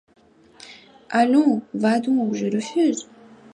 [1.11, 3.07] Allons, va donc; je refuse.